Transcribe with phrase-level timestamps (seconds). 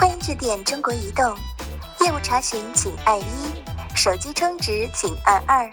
[0.00, 1.36] 欢迎致电中国移动，
[2.02, 3.24] 业务查询请按一，
[3.96, 5.68] 手机充值请按二，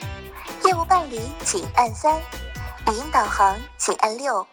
[0.65, 2.19] 业务办理请按三，
[2.87, 4.43] 语音导航请按六，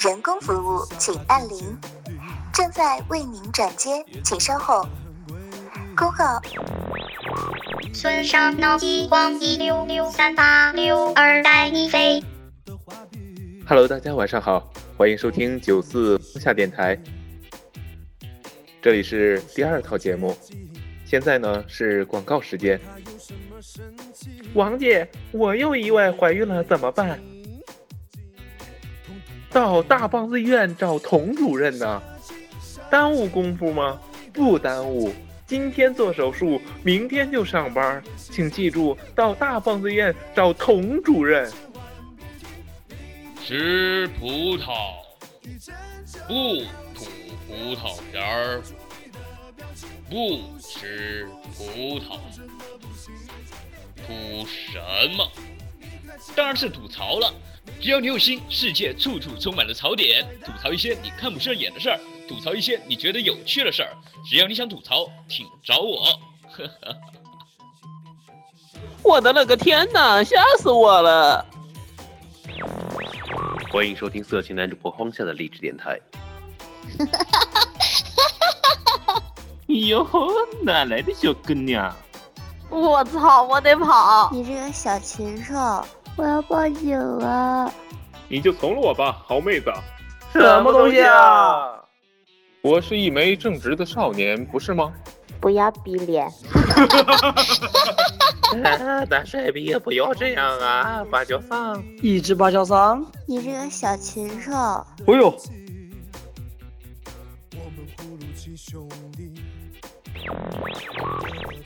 [0.00, 1.78] 人工服务请按零。
[2.52, 4.84] 正在为您转接，请稍后。
[5.96, 6.42] 恭号：
[7.92, 12.20] 孙上脑激光一六六三八六二带你飞。
[13.68, 16.98] Hello，大家晚上好，欢迎收听九四下电台，
[18.84, 20.36] 这里是第二套节目。
[21.06, 22.78] 现在呢是广告时间。
[24.52, 27.18] 王姐，我又意外怀孕了，怎么办？
[29.48, 32.02] 到大棒子医院找童主任呢？
[32.90, 33.98] 耽误功夫吗？
[34.34, 35.14] 不耽误。
[35.46, 41.50] 今天做手术，明天就上班，请记住，到大棒子医院找童主任。
[43.42, 44.26] 吃葡
[44.58, 44.74] 萄，
[46.28, 46.62] 不
[47.46, 48.62] 葡萄皮儿，
[50.08, 52.18] 不吃葡萄，
[54.06, 54.78] 吐什
[55.16, 55.30] 么？
[56.34, 57.32] 当然是吐槽了。
[57.80, 60.26] 只要你有心，世界处处充满了槽点。
[60.44, 63.90] 吐槽一些你看不顺眼的事儿，吐槽一些你觉得有趣的事儿。
[64.28, 66.06] 只要你想吐槽，请找我。
[66.50, 66.96] 呵呵。
[69.02, 71.44] 我的了个天哪，吓死我了！
[73.70, 76.00] 欢迎收听色情男主播荒下的励志电台。
[79.66, 80.06] 哟，
[80.62, 81.94] 哪来的小姑娘？
[82.70, 84.30] 我操，我得跑！
[84.32, 85.54] 你这个小禽兽，
[86.16, 87.72] 我要报警了！
[88.28, 89.72] 你就从了我吧，好妹子。
[90.32, 91.80] 什么东西啊？
[92.62, 94.92] 我是一枚正直的少年，不是吗？
[95.40, 96.28] 不要逼脸！
[99.10, 101.04] 大帅逼也不要这样啊！
[101.10, 103.04] 芭蕉桑，一只芭蕉桑。
[103.26, 104.52] 你这个小禽兽！
[104.52, 105.36] 哎呦！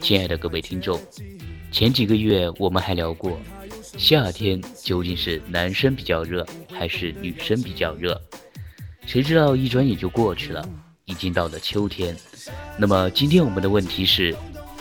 [0.01, 1.01] 亲爱的各位听众，
[1.73, 3.37] 前几个月我们还聊过，
[3.97, 8.21] 夏天究竟是男生比较热还是女生比较热？
[9.07, 10.65] 谁知道一转眼就过去了，
[11.05, 12.17] 已经到了秋天。
[12.79, 14.33] 那么今天我们的问题是：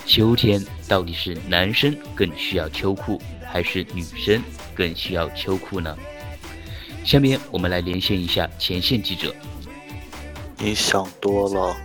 [0.06, 4.40] 秋天到底是男生更需要秋裤，还是女生
[4.76, 5.98] 更需要秋裤呢？
[7.04, 9.34] 下面我们来连线一下前线记者。
[10.59, 11.77] 你想多了。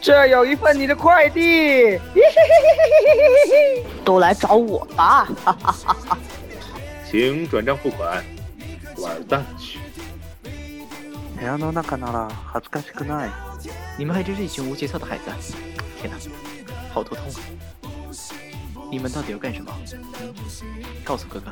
[0.00, 1.98] 这有一份你的快递，
[4.04, 5.26] 都来找我吧！
[5.44, 6.18] 哈哈哈哈
[7.10, 8.24] 请转账付款，
[8.98, 9.78] 玩蛋去！
[11.38, 13.30] 部屋の中なら恥ずかしくない。
[13.98, 15.30] 你们还真是一群无节操的孩子！
[16.00, 16.16] 天哪，
[16.92, 17.38] 好头痛啊！
[18.90, 19.72] 你们到底要干什么？
[19.92, 20.32] 嗯，
[21.04, 21.50] 告诉哥哥。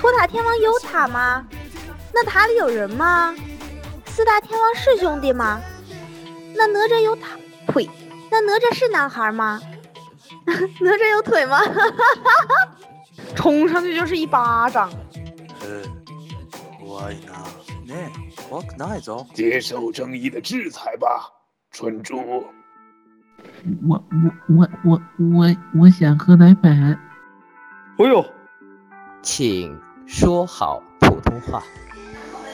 [0.00, 1.46] 托塔天王有塔吗？
[2.12, 3.34] 那塔里有人吗？
[4.10, 5.60] 四大天王是兄弟吗？
[6.56, 7.88] 那哪吒有塔腿？
[8.30, 9.60] 那哪吒是男孩吗？
[10.46, 11.60] 哪吒有腿吗？
[13.34, 14.90] 冲上去就是一巴掌。
[15.60, 15.82] 呃，
[16.80, 17.44] 怖いな。
[17.86, 19.26] ねえ、怖くないぞ。
[19.34, 21.30] 接受正义的制裁吧，
[21.70, 22.44] 蠢猪。
[23.86, 26.98] 我我我我我我想喝奶粉。
[27.98, 28.24] 哎呦！
[29.22, 31.62] 请说好普通话。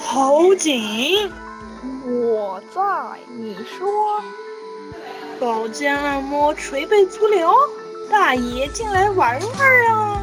[0.00, 1.31] 好紧。
[2.07, 2.81] 我在，
[3.38, 4.22] 你说。
[5.41, 7.51] 保健按摩捶背足疗，
[8.09, 10.22] 大爷进来玩玩啊！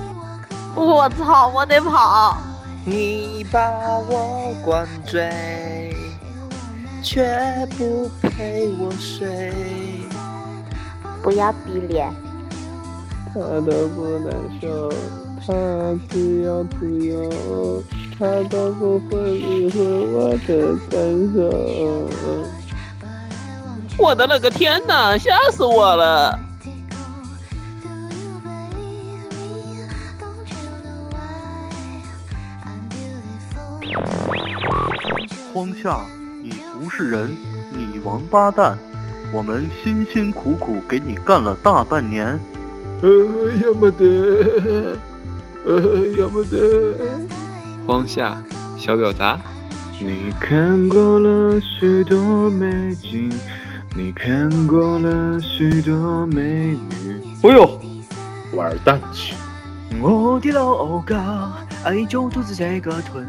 [0.74, 2.38] 我操，我得跑！
[2.86, 3.60] 你把
[4.08, 5.94] 我灌醉，
[7.02, 7.22] 却
[7.76, 9.52] 不陪我睡。
[11.22, 12.10] 不要逼脸！
[13.34, 14.88] 他都不难受，
[15.46, 15.52] 他
[16.10, 17.82] 只要自由。
[18.19, 20.99] 他都不会理会我的感
[21.34, 21.38] 受。
[23.96, 26.38] 我的了个天哪，吓死我了！
[35.52, 36.00] 荒夏，
[36.43, 37.37] 你不是人，
[37.72, 38.76] 你王八蛋！
[39.32, 42.38] 我们辛辛苦苦给你干了大半年。
[43.02, 43.08] 呃，
[43.64, 44.96] 要么得，
[45.64, 46.94] 呃，要么得。
[47.86, 48.42] 荒夏，
[48.78, 49.38] 小表达。
[50.00, 53.31] 你看过了许多美景，
[53.94, 57.20] 你看过了许多美女。
[57.42, 57.78] 哎呦，
[58.54, 59.34] 玩蛋去！
[60.00, 61.52] 我的老家，
[61.84, 63.28] 愛做兔子這個屯，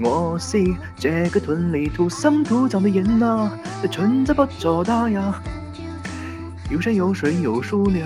[0.00, 0.58] 我是
[0.96, 3.50] 这个屯里土生土长的人啊，
[3.92, 5.40] 存在不咋大呀，
[6.68, 8.04] 有山有水有树林。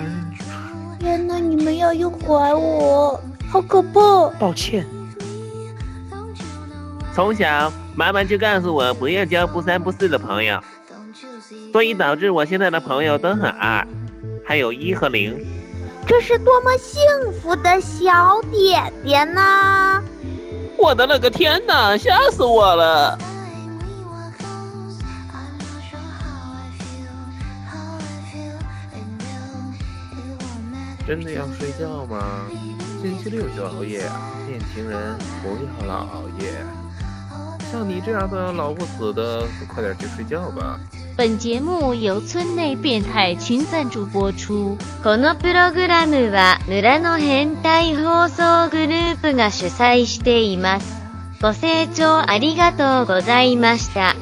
[0.99, 3.19] 天哪，你们要诱拐我，
[3.49, 4.29] 好可怕！
[4.39, 4.85] 抱歉。
[7.13, 10.59] 从小，妈妈就告诉我不要交不三不四的朋友。
[11.71, 13.87] 所以导致我现在的朋友都很二，
[14.43, 15.45] 还有一和零。
[16.07, 16.99] 这是多么幸
[17.39, 20.01] 福的小点点呐！
[20.75, 23.17] 我的了个天呐，吓死我了！
[31.07, 32.47] 真的要睡觉吗？
[33.01, 34.31] 星期六就熬夜啊！
[34.47, 36.51] 年轻人不要老熬夜。
[37.73, 40.79] 像你这样的老不死的，快点去睡觉吧。
[41.17, 44.77] 本节目由村内变态群赞助播出。
[45.03, 51.01] このプログラムは村の変態放送グループが主催しています。
[51.41, 54.15] ご清聴ありがとうございました。